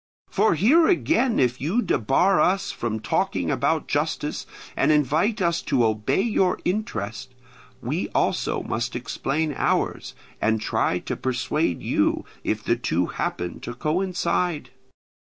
For 0.31 0.55
here 0.55 0.87
again 0.87 1.37
if 1.39 1.61
you 1.61 1.83
debar 1.83 2.39
us 2.41 2.71
from 2.71 3.01
talking 3.01 3.51
about 3.51 3.87
justice 3.87 4.47
and 4.75 4.91
invite 4.91 5.43
us 5.43 5.61
to 5.61 5.85
obey 5.85 6.21
your 6.23 6.57
interest, 6.65 7.35
we 7.83 8.09
also 8.09 8.63
must 8.63 8.95
explain 8.95 9.53
ours, 9.55 10.15
and 10.41 10.59
try 10.59 10.97
to 10.97 11.15
persuade 11.15 11.83
you, 11.83 12.25
if 12.43 12.63
the 12.63 12.77
two 12.77 13.05
happen 13.13 13.59
to 13.59 13.75
coincide. 13.75 14.71